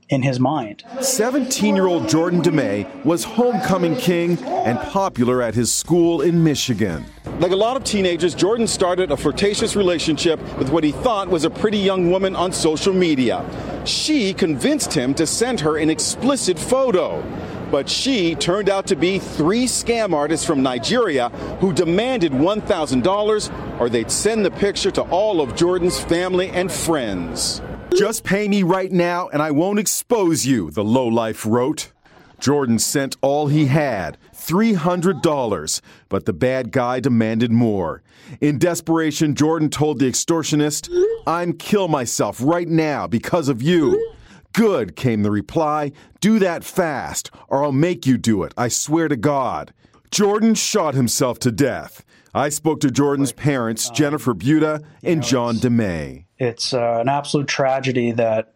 in 0.08 0.22
his 0.22 0.40
mind. 0.40 0.84
17 1.00 1.74
year 1.76 1.86
old 1.86 2.08
Jordan 2.08 2.42
DeMay 2.42 3.04
was 3.04 3.24
homecoming 3.24 3.96
king 3.96 4.38
and 4.44 4.78
popular 4.78 5.42
at 5.42 5.54
his 5.54 5.72
school 5.72 6.22
in 6.22 6.42
Michigan. 6.42 7.04
Like 7.38 7.52
a 7.52 7.56
lot 7.56 7.76
of 7.76 7.84
teenagers, 7.84 8.34
Jordan 8.34 8.66
started 8.66 9.10
a 9.10 9.16
flirtatious 9.16 9.76
relationship 9.76 10.40
with 10.58 10.70
what 10.70 10.82
he 10.82 10.92
thought 10.92 11.28
was 11.28 11.44
a 11.44 11.50
pretty 11.50 11.78
young 11.78 12.10
woman 12.10 12.34
on 12.34 12.52
social 12.52 12.92
media. 12.92 13.44
She 13.84 14.34
convinced 14.34 14.92
him 14.92 15.14
to 15.14 15.26
send 15.26 15.60
her 15.60 15.76
an 15.76 15.88
explicit 15.90 16.58
photo. 16.58 17.22
But 17.70 17.88
she 17.88 18.34
turned 18.34 18.70
out 18.70 18.86
to 18.86 18.96
be 18.96 19.18
three 19.18 19.66
scam 19.66 20.14
artists 20.14 20.46
from 20.46 20.62
Nigeria 20.62 21.28
who 21.60 21.72
demanded 21.72 22.32
$1,000 22.32 23.80
or 23.80 23.88
they'd 23.90 24.10
send 24.10 24.44
the 24.44 24.50
picture 24.50 24.90
to 24.92 25.02
all 25.02 25.42
of 25.42 25.54
Jordan's 25.54 26.00
family 26.00 26.48
and 26.48 26.72
friends. 26.72 27.60
Just 27.98 28.22
pay 28.22 28.46
me 28.46 28.62
right 28.62 28.92
now 28.92 29.28
and 29.28 29.42
I 29.42 29.50
won't 29.50 29.80
expose 29.80 30.46
you, 30.46 30.70
the 30.70 30.84
lowlife 30.84 31.44
wrote. 31.44 31.90
Jordan 32.38 32.78
sent 32.78 33.16
all 33.22 33.48
he 33.48 33.66
had, 33.66 34.16
$300, 34.32 35.80
but 36.08 36.24
the 36.24 36.32
bad 36.32 36.70
guy 36.70 37.00
demanded 37.00 37.50
more. 37.50 38.04
In 38.40 38.56
desperation, 38.60 39.34
Jordan 39.34 39.68
told 39.68 39.98
the 39.98 40.08
extortionist, 40.08 40.88
I'm 41.26 41.52
kill 41.54 41.88
myself 41.88 42.40
right 42.40 42.68
now 42.68 43.08
because 43.08 43.48
of 43.48 43.62
you. 43.62 44.14
Good, 44.52 44.94
came 44.94 45.24
the 45.24 45.32
reply. 45.32 45.90
Do 46.20 46.38
that 46.38 46.62
fast, 46.62 47.32
or 47.48 47.64
I'll 47.64 47.72
make 47.72 48.06
you 48.06 48.16
do 48.16 48.44
it. 48.44 48.54
I 48.56 48.68
swear 48.68 49.08
to 49.08 49.16
God. 49.16 49.74
Jordan 50.12 50.54
shot 50.54 50.94
himself 50.94 51.40
to 51.40 51.50
death. 51.50 52.04
I 52.32 52.50
spoke 52.50 52.78
to 52.82 52.92
Jordan's 52.92 53.32
parents, 53.32 53.90
Jennifer 53.90 54.34
Buta 54.34 54.84
and 55.02 55.20
John 55.20 55.56
DeMay. 55.56 56.27
It's 56.38 56.72
uh, 56.72 56.98
an 57.00 57.08
absolute 57.08 57.48
tragedy 57.48 58.12
that 58.12 58.54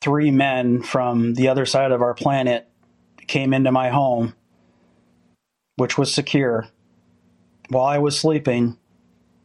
three 0.00 0.30
men 0.30 0.82
from 0.82 1.34
the 1.34 1.48
other 1.48 1.66
side 1.66 1.92
of 1.92 2.00
our 2.00 2.14
planet 2.14 2.68
came 3.26 3.52
into 3.52 3.72
my 3.72 3.90
home, 3.90 4.34
which 5.76 5.98
was 5.98 6.12
secure, 6.14 6.68
while 7.68 7.84
I 7.84 7.98
was 7.98 8.18
sleeping 8.18 8.78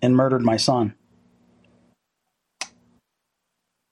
and 0.02 0.16
murdered 0.16 0.42
my 0.42 0.58
son. 0.58 0.96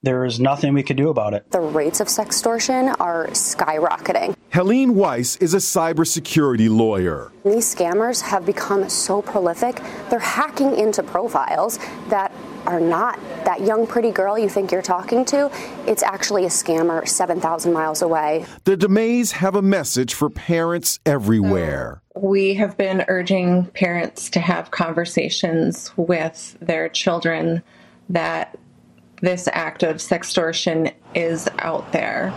There 0.01 0.23
is 0.23 0.39
nothing 0.39 0.73
we 0.73 0.83
could 0.83 0.95
do 0.95 1.09
about 1.09 1.33
it. 1.33 1.51
The 1.51 1.59
rates 1.59 1.99
of 1.99 2.07
sextortion 2.07 2.95
are 3.01 3.27
skyrocketing. 3.27 4.33
Helene 4.51 4.95
Weiss 4.95 5.35
is 5.37 5.53
a 5.53 5.57
cybersecurity 5.57 6.69
lawyer. 6.69 7.33
These 7.43 7.75
scammers 7.75 8.21
have 8.21 8.45
become 8.45 8.87
so 8.87 9.21
prolific, 9.21 9.81
they're 10.09 10.19
hacking 10.19 10.77
into 10.77 11.03
profiles 11.03 11.79
that 12.07 12.31
are 12.65 12.79
not 12.79 13.19
that 13.45 13.61
young, 13.61 13.87
pretty 13.87 14.11
girl 14.11 14.37
you 14.37 14.49
think 14.49 14.71
you're 14.71 14.81
talking 14.81 15.25
to. 15.25 15.51
It's 15.87 16.03
actually 16.03 16.45
a 16.45 16.49
scammer 16.49 17.07
7,000 17.07 17.73
miles 17.73 18.01
away. 18.01 18.45
The 18.65 18.77
DeMays 18.77 19.31
have 19.31 19.55
a 19.55 19.61
message 19.61 20.13
for 20.13 20.29
parents 20.29 20.99
everywhere. 21.05 22.01
We 22.15 22.53
have 22.55 22.77
been 22.77 23.05
urging 23.07 23.65
parents 23.67 24.29
to 24.31 24.39
have 24.39 24.71
conversations 24.71 25.91
with 25.97 26.57
their 26.59 26.89
children 26.89 27.63
that 28.09 28.57
this 29.21 29.47
act 29.51 29.83
of 29.83 29.97
sextortion 29.97 30.93
is 31.15 31.47
out 31.59 31.91
there. 31.91 32.33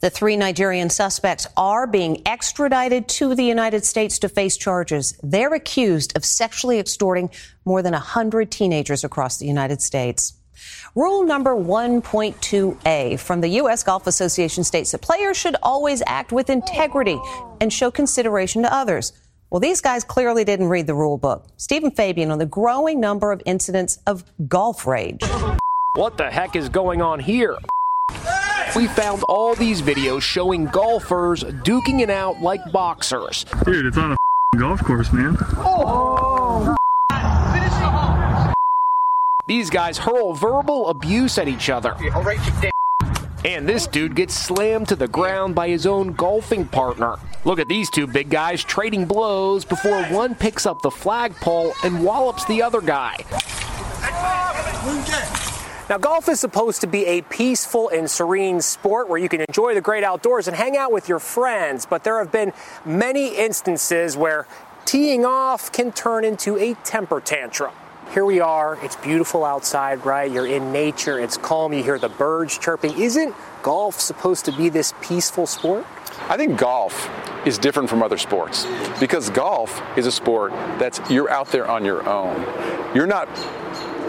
The 0.00 0.10
three 0.10 0.36
Nigerian 0.36 0.90
suspects 0.90 1.48
are 1.56 1.84
being 1.84 2.22
extradited 2.24 3.08
to 3.08 3.34
the 3.34 3.42
United 3.42 3.84
States 3.84 4.20
to 4.20 4.28
face 4.28 4.56
charges. 4.56 5.18
They're 5.24 5.54
accused 5.54 6.16
of 6.16 6.24
sexually 6.24 6.78
extorting 6.78 7.30
more 7.64 7.82
than 7.82 7.94
100 7.94 8.48
teenagers 8.48 9.02
across 9.02 9.38
the 9.38 9.46
United 9.46 9.82
States. 9.82 10.34
Rule 10.94 11.24
number 11.24 11.54
1.2a 11.54 13.18
from 13.18 13.40
the 13.40 13.48
U.S. 13.48 13.82
Golf 13.82 14.06
Association 14.06 14.62
states 14.62 14.92
that 14.92 15.02
players 15.02 15.36
should 15.36 15.56
always 15.64 16.00
act 16.06 16.30
with 16.30 16.48
integrity 16.48 17.20
and 17.60 17.72
show 17.72 17.90
consideration 17.90 18.62
to 18.62 18.72
others. 18.72 19.12
Well, 19.50 19.60
these 19.60 19.80
guys 19.80 20.04
clearly 20.04 20.44
didn't 20.44 20.68
read 20.68 20.86
the 20.86 20.94
rule 20.94 21.18
book. 21.18 21.46
Stephen 21.56 21.90
Fabian 21.90 22.30
on 22.30 22.38
the 22.38 22.46
growing 22.46 23.00
number 23.00 23.32
of 23.32 23.42
incidents 23.46 23.98
of 24.06 24.22
golf 24.48 24.86
rage. 24.86 25.24
What 25.94 26.18
the 26.18 26.30
heck 26.30 26.54
is 26.54 26.68
going 26.68 27.02
on 27.02 27.18
here? 27.18 27.58
We 28.76 28.86
found 28.86 29.22
all 29.24 29.54
these 29.54 29.82
videos 29.82 30.22
showing 30.22 30.66
golfers 30.66 31.42
duking 31.42 32.00
it 32.00 32.10
out 32.10 32.40
like 32.40 32.60
boxers. 32.70 33.44
Dude, 33.64 33.86
it's 33.86 33.96
on 33.96 34.12
a 34.12 34.16
golf 34.56 34.82
course, 34.84 35.12
man. 35.12 35.36
Oh. 35.56 36.76
These 39.46 39.70
guys 39.70 39.96
hurl 39.96 40.34
verbal 40.34 40.88
abuse 40.90 41.38
at 41.38 41.48
each 41.48 41.70
other. 41.70 41.96
And 43.44 43.66
this 43.66 43.86
dude 43.86 44.14
gets 44.14 44.34
slammed 44.34 44.88
to 44.88 44.96
the 44.96 45.08
ground 45.08 45.54
by 45.54 45.68
his 45.68 45.86
own 45.86 46.12
golfing 46.12 46.66
partner. 46.66 47.16
Look 47.44 47.58
at 47.58 47.68
these 47.68 47.88
two 47.88 48.06
big 48.06 48.28
guys 48.28 48.62
trading 48.62 49.06
blows 49.06 49.64
before 49.64 50.04
one 50.06 50.34
picks 50.34 50.66
up 50.66 50.82
the 50.82 50.90
flagpole 50.90 51.72
and 51.82 52.04
wallops 52.04 52.44
the 52.44 52.62
other 52.62 52.82
guy. 52.82 53.16
Now, 55.88 55.96
golf 55.96 56.28
is 56.28 56.38
supposed 56.38 56.82
to 56.82 56.86
be 56.86 57.06
a 57.06 57.22
peaceful 57.22 57.88
and 57.88 58.10
serene 58.10 58.60
sport 58.60 59.08
where 59.08 59.18
you 59.18 59.30
can 59.30 59.40
enjoy 59.40 59.72
the 59.72 59.80
great 59.80 60.04
outdoors 60.04 60.46
and 60.46 60.54
hang 60.54 60.76
out 60.76 60.92
with 60.92 61.08
your 61.08 61.18
friends, 61.18 61.86
but 61.86 62.04
there 62.04 62.18
have 62.18 62.30
been 62.30 62.52
many 62.84 63.34
instances 63.34 64.14
where 64.14 64.46
teeing 64.84 65.24
off 65.24 65.72
can 65.72 65.90
turn 65.90 66.26
into 66.26 66.58
a 66.58 66.74
temper 66.84 67.22
tantrum. 67.22 67.72
Here 68.12 68.26
we 68.26 68.38
are, 68.38 68.78
it's 68.84 68.96
beautiful 68.96 69.46
outside, 69.46 70.04
right? 70.04 70.30
You're 70.30 70.46
in 70.46 70.72
nature, 70.72 71.18
it's 71.18 71.38
calm, 71.38 71.72
you 71.72 71.82
hear 71.82 71.98
the 71.98 72.10
birds 72.10 72.58
chirping. 72.58 73.00
Isn't 73.00 73.34
golf 73.62 73.98
supposed 73.98 74.44
to 74.44 74.52
be 74.52 74.68
this 74.68 74.92
peaceful 75.00 75.46
sport? 75.46 75.86
I 76.28 76.36
think 76.36 76.58
golf 76.58 77.08
is 77.46 77.56
different 77.56 77.88
from 77.88 78.02
other 78.02 78.18
sports 78.18 78.66
because 79.00 79.30
golf 79.30 79.80
is 79.96 80.06
a 80.06 80.12
sport 80.12 80.52
that's 80.78 81.00
you're 81.10 81.30
out 81.30 81.48
there 81.48 81.66
on 81.66 81.86
your 81.86 82.06
own. 82.06 82.42
You're 82.94 83.06
not 83.06 83.26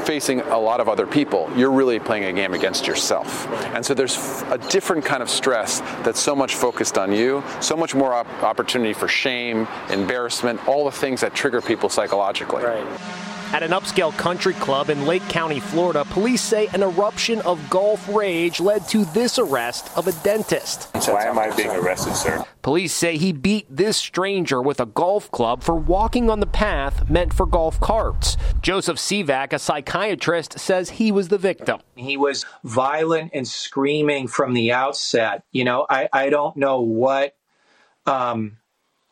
facing 0.10 0.42
a 0.42 0.58
lot 0.58 0.80
of 0.80 0.90
other 0.90 1.06
people. 1.06 1.48
You're 1.56 1.70
really 1.70 2.00
playing 2.00 2.24
a 2.24 2.34
game 2.34 2.56
against 2.56 2.88
yourself. 2.88 3.48
And 3.76 3.86
so 3.86 3.94
there's 3.94 4.18
a 4.50 4.58
different 4.58 5.06
kind 5.06 5.22
of 5.22 5.30
stress 5.30 5.82
that's 6.04 6.20
so 6.20 6.36
much 6.36 6.56
focused 6.56 6.98
on 6.98 7.14
you, 7.14 7.44
so 7.62 7.78
much 7.78 7.94
more 7.94 8.12
op- 8.16 8.42
opportunity 8.42 8.94
for 8.94 9.08
shame, 9.08 9.68
embarrassment, 9.92 10.68
all 10.68 10.86
the 10.86 10.92
things 10.92 11.22
that 11.22 11.36
trigger 11.36 11.62
people 11.62 11.90
psychologically. 11.90 12.64
Right. 12.64 13.39
At 13.52 13.64
an 13.64 13.72
upscale 13.72 14.16
country 14.16 14.54
club 14.54 14.92
in 14.92 15.08
Lake 15.08 15.28
County, 15.28 15.60
Florida, 15.60 16.06
police 16.06 16.42
say 16.42 16.68
an 16.68 16.84
eruption 16.84 17.42
of 17.42 17.68
golf 17.68 18.08
rage 18.08 18.60
led 18.60 18.88
to 18.90 19.06
this 19.06 19.40
arrest 19.40 19.90
of 19.98 20.08
a 20.08 20.12
dentist. 20.24 20.88
Why 21.08 21.24
am 21.24 21.40
I 21.40 21.50
being 21.56 21.72
arrested, 21.72 22.16
sir? 22.16 22.46
Police 22.62 22.94
say 22.94 23.18
he 23.18 23.34
beat 23.34 23.66
this 23.68 23.98
stranger 23.98 24.62
with 24.62 24.80
a 24.80 24.86
golf 24.86 25.32
club 25.32 25.64
for 25.64 25.74
walking 25.74 26.30
on 26.30 26.42
the 26.42 26.46
path 26.46 27.10
meant 27.10 27.34
for 27.34 27.48
golf 27.48 27.80
carts. 27.80 28.38
Joseph 28.62 28.98
Sivak, 28.98 29.52
a 29.52 29.58
psychiatrist, 29.58 30.60
says 30.60 30.92
he 30.92 31.12
was 31.12 31.30
the 31.30 31.40
victim. 31.40 31.80
He 31.96 32.18
was 32.18 32.46
violent 32.64 33.32
and 33.34 33.48
screaming 33.48 34.28
from 34.28 34.54
the 34.54 34.74
outset. 34.74 35.44
You 35.52 35.64
know, 35.64 35.88
I, 35.90 36.08
I 36.14 36.30
don't 36.30 36.56
know 36.56 36.82
what. 36.82 37.36
Um, 38.06 38.59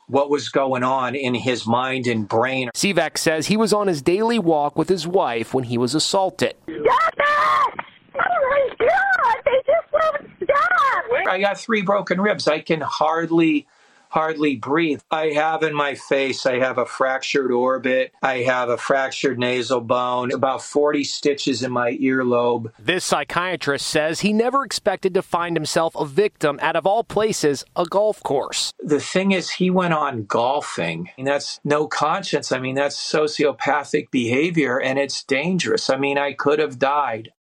what 0.07 0.29
was 0.29 0.49
going 0.49 0.83
on 0.83 1.15
in 1.15 1.35
his 1.35 1.65
mind 1.67 2.07
and 2.07 2.27
brain. 2.27 2.69
Sivak 2.75 3.17
says 3.17 3.47
he 3.47 3.57
was 3.57 3.73
on 3.73 3.87
his 3.87 4.01
daily 4.01 4.39
walk 4.39 4.77
with 4.77 4.89
his 4.89 5.05
wife 5.05 5.53
when 5.53 5.65
he 5.65 5.77
was 5.77 5.93
assaulted. 5.93 6.55
Stop 6.63 7.13
it! 7.17 7.85
Oh 8.15 8.19
my 8.19 8.69
God! 8.79 9.35
They 9.45 9.61
just 9.65 9.91
won't 9.91 10.31
stop! 10.43 11.27
I 11.29 11.39
got 11.39 11.57
three 11.57 11.81
broken 11.81 12.21
ribs. 12.21 12.47
I 12.47 12.59
can 12.59 12.81
hardly 12.81 13.67
hardly 14.09 14.55
breathe. 14.55 15.01
I 15.11 15.27
have 15.27 15.63
in 15.63 15.75
my 15.75 15.95
face, 15.95 16.45
I 16.45 16.59
have 16.59 16.77
a 16.77 16.85
fractured 16.85 17.51
orbit, 17.51 18.13
I 18.21 18.39
have 18.39 18.69
a 18.69 18.77
fractured 18.77 19.39
nasal 19.39 19.81
bone, 19.81 20.31
about 20.31 20.61
40 20.61 21.03
stitches 21.03 21.63
in 21.63 21.71
my 21.71 21.91
earlobe. 21.93 22.71
This 22.79 23.05
psychiatrist 23.05 23.87
says 23.87 24.21
he 24.21 24.33
never 24.33 24.63
expected 24.63 25.13
to 25.13 25.21
find 25.21 25.55
himself 25.55 25.95
a 25.95 26.05
victim 26.05 26.59
out 26.61 26.75
of 26.75 26.85
all 26.85 27.03
places, 27.03 27.63
a 27.75 27.85
golf 27.85 28.21
course. 28.23 28.73
The 28.79 28.99
thing 28.99 29.31
is, 29.31 29.49
he 29.49 29.69
went 29.69 29.93
on 29.93 30.25
golfing. 30.25 31.09
And 31.17 31.27
that's 31.27 31.59
no 31.63 31.87
conscience. 31.87 32.51
I 32.51 32.59
mean, 32.59 32.75
that's 32.75 32.95
sociopathic 32.95 34.11
behavior 34.11 34.79
and 34.79 34.99
it's 34.99 35.23
dangerous. 35.23 35.89
I 35.89 35.97
mean, 35.97 36.17
I 36.17 36.33
could 36.33 36.59
have 36.59 36.79
died. 36.79 37.31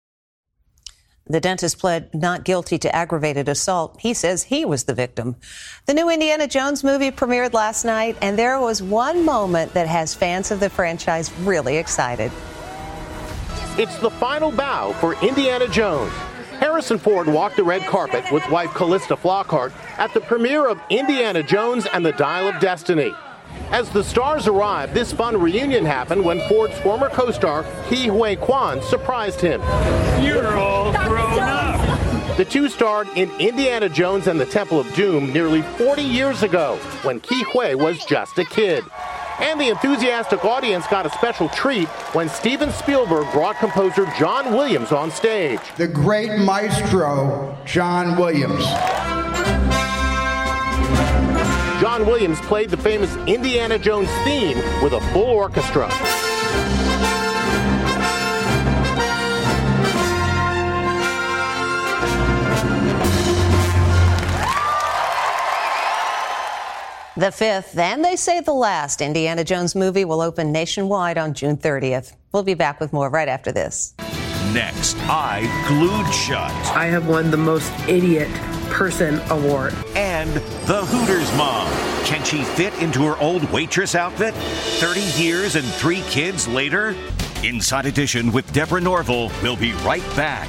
The 1.29 1.41
dentist 1.41 1.79
pled 1.79 2.13
not 2.13 2.45
guilty 2.45 2.77
to 2.79 2.95
aggravated 2.95 3.49
assault. 3.49 3.97
He 3.99 4.13
says 4.13 4.43
he 4.43 4.63
was 4.63 4.85
the 4.85 4.93
victim. 4.93 5.35
The 5.85 5.93
new 5.93 6.09
Indiana 6.09 6.47
Jones 6.47 6.83
movie 6.83 7.11
premiered 7.11 7.53
last 7.53 7.83
night, 7.83 8.17
and 8.21 8.39
there 8.39 8.59
was 8.59 8.81
one 8.81 9.25
moment 9.25 9.73
that 9.73 9.87
has 9.87 10.15
fans 10.15 10.51
of 10.51 10.59
the 10.59 10.69
franchise 10.69 11.31
really 11.39 11.77
excited. 11.77 12.31
It's 13.77 13.97
the 13.99 14.09
final 14.09 14.51
bow 14.51 14.93
for 14.93 15.13
Indiana 15.25 15.67
Jones. 15.67 16.13
Harrison 16.59 16.97
Ford 16.97 17.27
walked 17.27 17.57
the 17.57 17.63
red 17.63 17.83
carpet 17.83 18.25
with 18.31 18.49
wife 18.49 18.73
Calista 18.73 19.15
Flockhart 19.15 19.71
at 19.99 20.13
the 20.13 20.21
premiere 20.21 20.67
of 20.67 20.79
Indiana 20.89 21.43
Jones 21.43 21.85
and 21.93 22.03
the 22.03 22.13
Dial 22.13 22.47
of 22.47 22.59
Destiny. 22.59 23.13
As 23.71 23.89
the 23.89 24.03
stars 24.03 24.47
arrived, 24.47 24.93
this 24.93 25.11
fun 25.11 25.39
reunion 25.39 25.83
happened 25.83 26.23
when 26.23 26.39
Ford's 26.47 26.77
former 26.79 27.09
co-star 27.09 27.63
Ke 27.87 28.07
Huy 28.07 28.37
Quan 28.37 28.81
surprised 28.81 29.41
him. 29.41 29.61
You're 30.23 30.57
all 30.57 30.93
grown 30.93 31.39
up. 31.39 32.37
The 32.37 32.45
two 32.45 32.69
starred 32.69 33.09
in 33.15 33.29
Indiana 33.39 33.89
Jones 33.89 34.27
and 34.27 34.39
the 34.39 34.45
Temple 34.45 34.79
of 34.79 34.91
Doom 34.93 35.33
nearly 35.33 35.63
40 35.63 36.01
years 36.01 36.43
ago 36.43 36.77
when 37.03 37.19
Ke 37.19 37.43
Huy 37.51 37.75
was 37.75 38.05
just 38.05 38.37
a 38.39 38.45
kid. 38.45 38.85
And 39.39 39.59
the 39.59 39.67
enthusiastic 39.67 40.45
audience 40.45 40.87
got 40.87 41.05
a 41.05 41.09
special 41.09 41.49
treat 41.49 41.89
when 42.13 42.29
Steven 42.29 42.71
Spielberg 42.71 43.31
brought 43.33 43.57
composer 43.57 44.05
John 44.17 44.53
Williams 44.53 44.93
on 44.93 45.11
stage. 45.11 45.59
The 45.75 45.87
great 45.87 46.39
maestro, 46.39 47.57
John 47.65 48.17
Williams. 48.17 48.65
John 51.79 52.07
Williams 52.07 52.41
played 52.41 52.71
the 52.71 52.77
famous 52.77 53.15
Indiana 53.27 53.77
Jones 53.77 54.09
theme 54.23 54.57
with 54.81 54.93
a 54.93 55.01
full 55.13 55.25
orchestra. 55.25 55.87
The 67.15 67.31
fifth, 67.31 67.77
and 67.77 68.03
they 68.03 68.15
say 68.15 68.41
the 68.41 68.53
last, 68.53 69.01
Indiana 69.01 69.43
Jones 69.43 69.75
movie 69.75 70.05
will 70.05 70.21
open 70.21 70.51
nationwide 70.51 71.19
on 71.19 71.35
June 71.35 71.57
30th. 71.57 72.13
We'll 72.31 72.43
be 72.43 72.53
back 72.55 72.79
with 72.79 72.91
more 72.91 73.09
right 73.09 73.27
after 73.27 73.51
this. 73.51 73.93
Next, 74.51 74.97
I 75.01 75.41
glued 75.67 76.11
shut. 76.13 76.51
I 76.75 76.85
have 76.85 77.07
won 77.07 77.29
the 77.29 77.37
most 77.37 77.71
idiot 77.87 78.29
person 78.69 79.19
award. 79.29 79.73
And 79.95 80.06
the 80.25 80.85
Hooters 80.85 81.31
mom. 81.37 81.71
Can 82.05 82.23
she 82.23 82.43
fit 82.43 82.73
into 82.81 83.05
her 83.05 83.17
old 83.17 83.43
waitress 83.51 83.93
outfit? 83.93 84.33
30 84.33 85.01
years 85.21 85.55
and 85.55 85.65
three 85.65 86.01
kids 86.09 86.47
later? 86.47 86.95
Inside 87.43 87.85
Edition 87.85 88.31
with 88.31 88.51
Deborah 88.51 88.81
Norville. 88.81 89.31
We'll 89.43 89.55
be 89.55 89.73
right 89.73 90.01
back. 90.15 90.47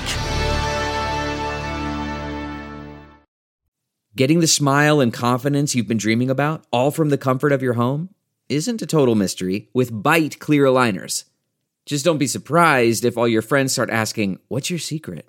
Getting 4.17 4.41
the 4.41 4.47
smile 4.47 5.01
and 5.01 5.13
confidence 5.13 5.75
you've 5.75 5.87
been 5.87 5.99
dreaming 5.99 6.31
about, 6.31 6.65
all 6.73 6.91
from 6.91 7.11
the 7.11 7.19
comfort 7.19 7.53
of 7.53 7.63
your 7.63 7.75
home, 7.75 8.09
isn't 8.49 8.83
a 8.83 8.87
total 8.87 9.15
mystery 9.15 9.69
with 9.73 9.93
Byte 9.93 10.39
clear 10.39 10.65
aligners. 10.65 11.25
Just 11.87 12.05
don't 12.05 12.19
be 12.19 12.27
surprised 12.27 13.05
if 13.05 13.17
all 13.17 13.29
your 13.29 13.43
friends 13.43 13.73
start 13.73 13.91
asking, 13.91 14.41
What's 14.49 14.71
your 14.71 14.79
secret? 14.79 15.29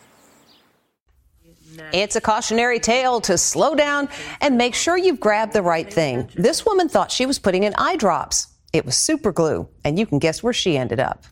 It's 1.93 2.15
a 2.15 2.21
cautionary 2.21 2.79
tale 2.79 3.21
to 3.21 3.37
slow 3.37 3.75
down 3.75 4.09
and 4.39 4.57
make 4.57 4.75
sure 4.75 4.97
you've 4.97 5.19
grabbed 5.19 5.53
the 5.53 5.61
right 5.61 5.91
thing. 5.91 6.29
This 6.35 6.65
woman 6.65 6.89
thought 6.89 7.11
she 7.11 7.25
was 7.25 7.39
putting 7.39 7.63
in 7.63 7.73
eye 7.77 7.97
drops. 7.97 8.47
It 8.73 8.85
was 8.85 8.95
super 8.95 9.31
glue, 9.31 9.67
and 9.83 9.99
you 9.99 10.05
can 10.05 10.19
guess 10.19 10.41
where 10.41 10.53
she 10.53 10.77
ended 10.77 10.99
up. 10.99 11.25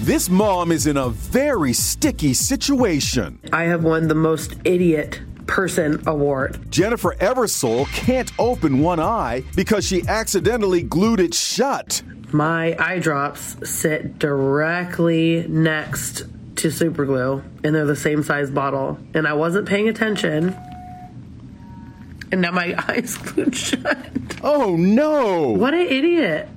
This 0.00 0.30
mom 0.30 0.72
is 0.72 0.86
in 0.86 0.96
a 0.96 1.10
very 1.10 1.72
sticky 1.72 2.34
situation. 2.34 3.38
I 3.52 3.64
have 3.64 3.84
won 3.84 4.08
the 4.08 4.14
most 4.14 4.56
idiot 4.64 5.20
person 5.46 6.02
award. 6.06 6.70
Jennifer 6.70 7.16
Eversole 7.20 7.86
can't 7.88 8.30
open 8.38 8.80
one 8.80 9.00
eye 9.00 9.42
because 9.56 9.86
she 9.86 10.06
accidentally 10.06 10.82
glued 10.82 11.20
it 11.20 11.34
shut. 11.34 12.02
My 12.32 12.76
eye 12.78 12.98
drops 12.98 13.56
sit 13.68 14.18
directly 14.18 15.46
next 15.48 16.24
to 16.58 16.70
super 16.70 17.04
glue, 17.04 17.42
and 17.64 17.74
they're 17.74 17.86
the 17.86 17.96
same 17.96 18.22
size 18.22 18.50
bottle. 18.50 18.98
And 19.14 19.26
I 19.26 19.32
wasn't 19.32 19.68
paying 19.68 19.88
attention. 19.88 20.56
And 22.30 22.40
now 22.40 22.50
my 22.50 22.74
eyes 22.88 23.16
glued 23.16 23.56
shut. 23.56 23.98
Oh 24.42 24.76
no! 24.76 25.48
What 25.50 25.74
an 25.74 25.80
idiot. 25.80 26.48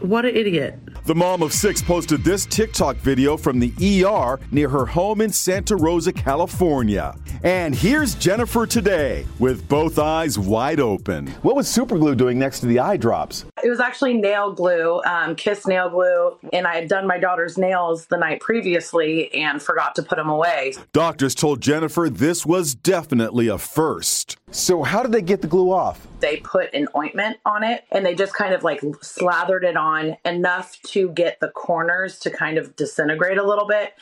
What 0.00 0.24
an 0.24 0.36
idiot. 0.36 0.78
The 1.08 1.14
mom 1.14 1.42
of 1.42 1.54
six 1.54 1.80
posted 1.80 2.22
this 2.22 2.44
TikTok 2.44 2.96
video 2.96 3.38
from 3.38 3.58
the 3.58 3.72
ER 4.04 4.38
near 4.50 4.68
her 4.68 4.84
home 4.84 5.22
in 5.22 5.32
Santa 5.32 5.74
Rosa, 5.74 6.12
California. 6.12 7.16
And 7.42 7.74
here's 7.74 8.14
Jennifer 8.14 8.66
today 8.66 9.24
with 9.38 9.66
both 9.70 9.98
eyes 9.98 10.38
wide 10.38 10.80
open. 10.80 11.28
What 11.40 11.56
was 11.56 11.66
Superglue 11.66 12.14
doing 12.14 12.38
next 12.38 12.60
to 12.60 12.66
the 12.66 12.80
eye 12.80 12.98
drops? 12.98 13.46
It 13.64 13.70
was 13.70 13.80
actually 13.80 14.18
nail 14.18 14.52
glue, 14.52 15.00
um, 15.04 15.34
Kiss 15.34 15.66
nail 15.66 15.88
glue, 15.88 16.36
and 16.52 16.66
I 16.66 16.74
had 16.74 16.88
done 16.90 17.06
my 17.06 17.18
daughter's 17.18 17.56
nails 17.56 18.04
the 18.08 18.18
night 18.18 18.42
previously 18.42 19.32
and 19.32 19.62
forgot 19.62 19.94
to 19.94 20.02
put 20.02 20.16
them 20.16 20.28
away. 20.28 20.74
Doctors 20.92 21.34
told 21.34 21.62
Jennifer 21.62 22.10
this 22.10 22.44
was 22.44 22.74
definitely 22.74 23.48
a 23.48 23.56
first. 23.56 24.37
So, 24.50 24.82
how 24.82 25.02
did 25.02 25.12
they 25.12 25.22
get 25.22 25.42
the 25.42 25.46
glue 25.46 25.72
off? 25.72 26.06
They 26.20 26.38
put 26.38 26.72
an 26.74 26.88
ointment 26.96 27.38
on 27.44 27.62
it 27.62 27.84
and 27.92 28.04
they 28.04 28.14
just 28.14 28.34
kind 28.34 28.54
of 28.54 28.64
like 28.64 28.80
slathered 29.02 29.62
it 29.62 29.76
on 29.76 30.16
enough 30.24 30.80
to 30.88 31.10
get 31.10 31.38
the 31.40 31.48
corners 31.48 32.18
to 32.20 32.30
kind 32.30 32.58
of 32.58 32.74
disintegrate 32.74 33.38
a 33.38 33.46
little 33.46 33.66
bit. 33.66 33.94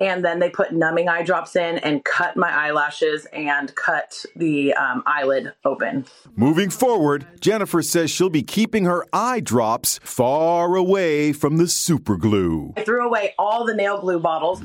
And 0.00 0.24
then 0.24 0.40
they 0.40 0.50
put 0.50 0.72
numbing 0.72 1.08
eye 1.08 1.22
drops 1.22 1.56
in 1.56 1.78
and 1.78 2.04
cut 2.04 2.36
my 2.36 2.50
eyelashes 2.50 3.26
and 3.32 3.74
cut 3.76 4.24
the 4.36 4.74
um, 4.74 5.02
eyelid 5.06 5.52
open. 5.64 6.04
Moving 6.36 6.68
forward, 6.68 7.26
Jennifer 7.40 7.80
says 7.80 8.10
she'll 8.10 8.28
be 8.28 8.42
keeping 8.42 8.84
her 8.84 9.06
eye 9.12 9.40
drops 9.40 10.00
far 10.02 10.74
away 10.76 11.32
from 11.32 11.56
the 11.56 11.68
super 11.68 12.16
glue. 12.16 12.74
I 12.76 12.82
threw 12.82 13.06
away 13.06 13.34
all 13.38 13.64
the 13.64 13.74
nail 13.74 14.00
glue 14.00 14.18
bottles. 14.18 14.62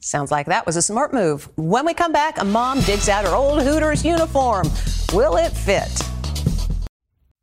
Sounds 0.00 0.30
like 0.30 0.46
that 0.46 0.66
was 0.66 0.76
a 0.76 0.82
smart 0.82 1.12
move. 1.12 1.48
When 1.56 1.86
we 1.86 1.94
come 1.94 2.12
back, 2.12 2.38
a 2.38 2.44
mom 2.44 2.80
digs 2.80 3.08
out 3.08 3.24
her 3.24 3.34
old 3.34 3.62
Hooters 3.62 4.04
uniform. 4.04 4.70
Will 5.12 5.36
it 5.36 5.50
fit? 5.50 5.90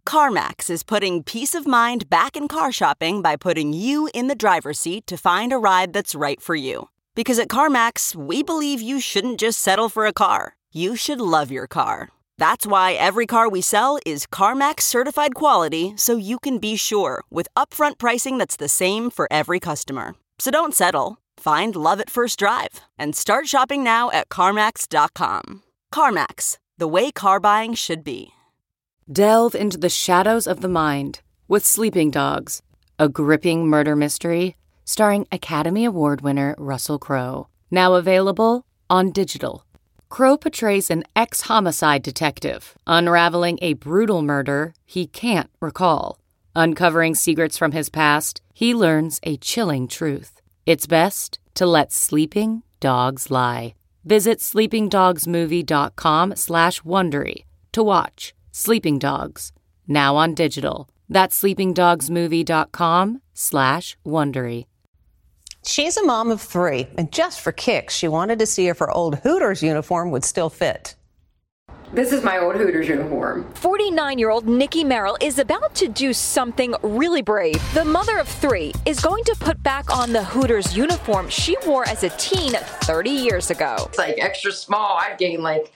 CarMax 0.06 0.70
is 0.70 0.84
putting 0.84 1.24
peace 1.24 1.56
of 1.56 1.66
mind 1.66 2.10
back 2.10 2.36
in 2.36 2.48
car 2.48 2.72
shopping 2.72 3.22
by 3.22 3.36
putting 3.36 3.72
you 3.72 4.10
in 4.14 4.28
the 4.28 4.36
driver's 4.36 4.80
seat 4.80 5.08
to 5.08 5.16
find 5.16 5.54
a 5.54 5.58
ride 5.58 5.94
that's 5.94 6.16
right 6.16 6.42
for 6.42 6.56
you. 6.56 6.90
Because 7.16 7.40
at 7.40 7.48
CarMax, 7.48 8.16
we 8.16 8.44
believe 8.44 8.82
you 8.82 9.00
shouldn't 9.00 9.40
just 9.40 9.60
settle 9.60 9.90
for 9.90 10.06
a 10.06 10.14
car, 10.14 10.56
you 10.74 10.96
should 10.96 11.22
love 11.22 11.52
your 11.52 11.68
car. 11.68 12.10
That's 12.38 12.66
why 12.66 12.94
every 12.94 13.28
car 13.28 13.48
we 13.48 13.62
sell 13.62 14.00
is 14.06 14.26
CarMax 14.26 14.82
certified 14.82 15.36
quality 15.36 15.94
so 15.96 16.18
you 16.18 16.40
can 16.40 16.58
be 16.58 16.76
sure 16.76 17.24
with 17.30 17.48
upfront 17.56 17.98
pricing 18.00 18.40
that's 18.40 18.58
the 18.58 18.68
same 18.68 19.12
for 19.12 19.28
every 19.32 19.60
customer. 19.60 20.16
So 20.40 20.50
don't 20.50 20.74
settle. 20.74 21.21
Find 21.42 21.76
love 21.76 22.00
at 22.00 22.12
first 22.12 22.38
drive 22.38 22.82
and 23.00 23.16
start 23.16 23.48
shopping 23.48 23.84
now 23.84 24.12
at 24.12 24.30
CarMax.com. 24.30 25.64
CarMax, 25.92 26.60
the 26.78 26.88
way 26.88 27.12
car 27.12 27.40
buying 27.40 27.74
should 27.74 28.04
be. 28.04 28.30
Delve 29.12 29.56
into 29.56 29.80
the 29.80 29.90
shadows 29.90 30.46
of 30.46 30.62
the 30.62 30.70
mind 30.70 31.22
with 31.48 31.66
Sleeping 31.66 32.12
Dogs, 32.12 32.62
a 33.00 33.10
gripping 33.10 33.68
murder 33.68 33.96
mystery 33.96 34.56
starring 34.86 35.26
Academy 35.32 35.84
Award 35.84 36.22
winner 36.22 36.54
Russell 36.60 37.00
Crowe. 37.00 37.48
Now 37.72 37.96
available 37.96 38.64
on 38.88 39.12
digital. 39.12 39.66
Crowe 40.10 40.38
portrays 40.38 40.92
an 40.92 41.06
ex 41.16 41.42
homicide 41.42 42.04
detective, 42.04 42.78
unraveling 42.86 43.58
a 43.64 43.74
brutal 43.74 44.22
murder 44.22 44.76
he 44.86 45.08
can't 45.08 45.50
recall. 45.60 46.20
Uncovering 46.56 47.16
secrets 47.16 47.58
from 47.58 47.72
his 47.72 47.90
past, 47.90 48.44
he 48.54 48.76
learns 48.76 49.20
a 49.24 49.38
chilling 49.38 49.88
truth. 49.88 50.41
It's 50.66 50.86
best 50.88 51.40
to 51.56 51.66
let 51.66 51.92
sleeping 51.92 52.64
dogs 52.80 53.32
lie. 53.32 53.74
Visit 54.06 54.40
sleepingdogsmovie.com 54.40 56.36
slash 56.36 56.82
Wondery 56.82 57.46
to 57.72 57.84
watch 57.84 58.34
Sleeping 58.52 59.00
Dogs, 59.00 59.52
now 59.88 60.16
on 60.16 60.34
digital. 60.34 60.90
That's 61.10 61.42
sleepingdogsmovie.com 61.42 63.22
slash 63.34 63.98
Wondery. 64.06 64.66
She's 65.64 65.98
a 65.98 66.04
mom 66.04 66.32
of 66.32 66.42
three, 66.42 66.88
and 66.98 67.12
just 67.12 67.40
for 67.40 67.52
kicks, 67.52 67.96
she 67.96 68.08
wanted 68.08 68.40
to 68.40 68.48
see 68.48 68.68
if 68.68 68.80
her 68.80 68.90
old 68.90 69.20
Hooters 69.20 69.62
uniform 69.62 70.10
would 70.12 70.26
still 70.26 70.50
fit. 70.50 70.96
This 71.94 72.14
is 72.14 72.24
my 72.24 72.38
old 72.38 72.56
Hooters 72.56 72.88
uniform. 72.88 73.52
49 73.56 74.18
year 74.18 74.30
old 74.30 74.48
Nikki 74.48 74.82
Merrill 74.82 75.18
is 75.20 75.40
about 75.40 75.76
to 75.76 75.90
do 75.90 76.14
something 76.14 76.74
really 76.84 77.22
brave. 77.22 77.62
The 77.74 77.84
mother 77.84 78.18
of 78.18 78.30
three 78.30 78.72
is 78.86 79.02
going 79.02 79.26
to 79.26 79.36
put 79.38 79.62
back 79.62 79.94
on 79.94 80.14
the 80.14 80.24
Hooters 80.24 80.76
uniform 80.76 81.28
she 81.28 81.58
wore 81.66 81.86
as 81.90 82.04
a 82.04 82.10
teen 82.12 82.54
30 82.54 83.10
years 83.10 83.52
ago. 83.52 83.76
It's 83.90 83.98
like 83.98 84.16
extra 84.20 84.54
small. 84.54 85.00
I've 85.02 85.18
gained 85.18 85.44
like 85.44 85.74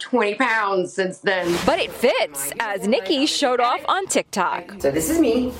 20 0.00 0.34
pounds 0.34 0.92
since 0.92 1.18
then. 1.18 1.56
But 1.64 1.78
it 1.78 1.92
fits, 1.92 2.50
oh 2.54 2.56
as 2.58 2.88
Nikki 2.88 3.24
showed 3.24 3.60
off 3.60 3.80
on 3.86 4.08
TikTok. 4.08 4.74
So 4.80 4.90
this 4.90 5.08
is 5.08 5.20
me 5.20 5.52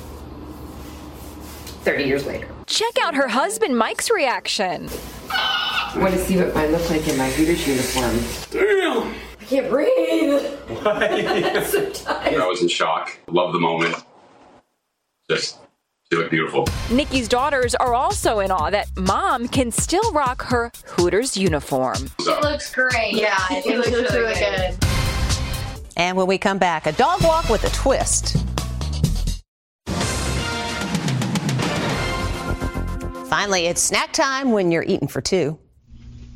30 1.85 2.02
years 2.02 2.26
later. 2.26 2.48
Check 2.66 2.98
out 3.00 3.14
her 3.14 3.28
husband 3.28 3.78
Mike's 3.78 4.11
reaction. 4.11 4.88
I 5.30 5.96
want 5.98 6.14
to 6.14 6.18
see 6.18 6.37
what 6.37 6.57
I 6.57 6.66
look 6.66 6.90
like 6.90 7.07
in 7.07 7.16
my 7.16 7.30
Hooters 7.30 7.64
uniform. 7.68 8.18
Damn! 8.50 9.14
I 9.44 9.46
can't 9.46 9.68
breathe. 9.68 10.42
I 10.87 12.46
was 12.48 12.62
in 12.62 12.68
shock. 12.68 13.18
Love 13.28 13.52
the 13.52 13.61
moment. 13.61 13.94
Just, 15.28 15.59
she 16.11 16.16
looked 16.16 16.30
beautiful. 16.30 16.66
Nikki's 16.90 17.28
daughters 17.28 17.74
are 17.74 17.92
also 17.92 18.38
in 18.38 18.50
awe 18.50 18.70
that 18.70 18.88
mom 18.96 19.46
can 19.48 19.70
still 19.70 20.11
rock 20.12 20.44
her 20.44 20.72
Hooters 20.87 21.37
uniform. 21.37 22.11
It 22.20 22.42
looks 22.42 22.74
great. 22.74 23.12
Yeah, 23.12 23.37
it, 23.50 23.66
looks, 23.66 24.14
really 24.14 24.33
good. 24.33 24.78
And 25.98 26.16
when 26.16 26.26
we 26.26 26.38
come 26.38 26.57
back, 26.57 26.87
a 26.87 26.92
dog 26.92 27.22
walk 27.22 27.50
with 27.50 27.64
a 27.64 27.70
twist. 27.76 28.38
Finally, 33.28 33.66
it's 33.66 33.83
snack 33.83 34.11
time 34.14 34.52
when 34.52 34.72
you're 34.72 34.85
eating 34.85 35.09
for 35.09 35.20
two. 35.20 35.59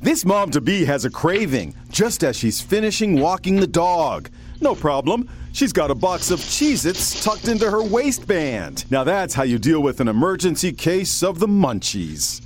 This 0.00 0.24
mom 0.24 0.50
to 0.52 0.60
be 0.60 0.84
has 0.84 1.04
a 1.04 1.10
craving 1.10 1.74
just 1.90 2.22
as 2.22 2.36
she's 2.36 2.60
finishing 2.60 3.18
walking 3.18 3.56
the 3.56 3.66
dog. 3.66 4.30
No 4.60 4.74
problem. 4.76 5.28
She's 5.52 5.72
got 5.72 5.90
a 5.90 5.94
box 5.94 6.30
of 6.30 6.38
Cheez 6.38 6.86
Its 6.86 7.24
tucked 7.24 7.48
into 7.48 7.68
her 7.68 7.82
waistband. 7.82 8.88
Now 8.92 9.02
that's 9.02 9.34
how 9.34 9.42
you 9.42 9.58
deal 9.58 9.80
with 9.82 10.00
an 10.00 10.06
emergency 10.06 10.72
case 10.72 11.24
of 11.24 11.40
the 11.40 11.48
munchies. 11.48 12.42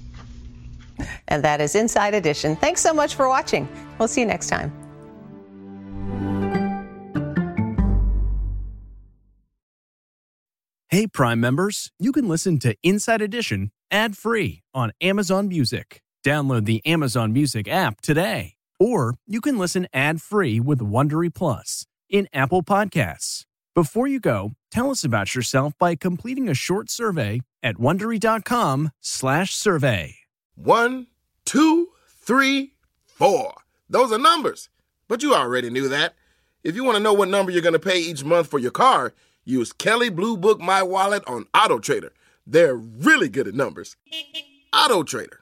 And 1.28 1.44
that 1.44 1.60
is 1.60 1.74
Inside 1.74 2.14
Edition. 2.14 2.56
Thanks 2.56 2.80
so 2.80 2.94
much 2.94 3.16
for 3.16 3.28
watching. 3.28 3.68
We'll 3.98 4.08
see 4.08 4.22
you 4.22 4.26
next 4.26 4.48
time. 4.48 4.72
Hey, 10.88 11.06
Prime 11.06 11.40
members, 11.40 11.90
you 11.98 12.12
can 12.12 12.28
listen 12.28 12.58
to 12.60 12.76
Inside 12.82 13.20
Edition 13.20 13.72
ad 13.90 14.16
free 14.16 14.62
on 14.74 14.92
Amazon 15.00 15.48
Music. 15.48 16.01
Download 16.24 16.64
the 16.64 16.84
Amazon 16.86 17.32
Music 17.32 17.68
app 17.68 18.00
today. 18.00 18.54
Or 18.78 19.14
you 19.26 19.40
can 19.40 19.58
listen 19.58 19.86
ad 19.92 20.20
free 20.22 20.60
with 20.60 20.80
Wondery 20.80 21.32
Plus 21.32 21.84
in 22.08 22.28
Apple 22.32 22.62
Podcasts. 22.62 23.44
Before 23.74 24.06
you 24.06 24.20
go, 24.20 24.52
tell 24.70 24.90
us 24.90 25.02
about 25.04 25.34
yourself 25.34 25.72
by 25.78 25.94
completing 25.94 26.48
a 26.48 26.54
short 26.54 26.90
survey 26.90 27.40
at 27.62 27.76
wondery.com/slash 27.76 29.54
survey. 29.54 30.16
One, 30.54 31.06
two, 31.44 31.88
three, 32.08 32.74
four. 33.04 33.54
Those 33.88 34.12
are 34.12 34.18
numbers. 34.18 34.68
But 35.08 35.22
you 35.22 35.34
already 35.34 35.70
knew 35.70 35.88
that. 35.88 36.14
If 36.64 36.76
you 36.76 36.84
want 36.84 36.96
to 36.96 37.02
know 37.02 37.12
what 37.12 37.28
number 37.28 37.50
you're 37.50 37.62
going 37.62 37.72
to 37.72 37.78
pay 37.78 37.98
each 37.98 38.24
month 38.24 38.46
for 38.46 38.58
your 38.58 38.70
car, 38.70 39.14
use 39.44 39.72
Kelley 39.72 40.10
Blue 40.10 40.36
Book 40.36 40.60
My 40.60 40.82
Wallet 40.82 41.22
on 41.26 41.46
Auto 41.54 41.78
Trader. 41.78 42.12
They're 42.46 42.76
really 42.76 43.28
good 43.28 43.48
at 43.48 43.54
numbers. 43.54 43.96
Auto 44.72 45.02
Trader. 45.02 45.41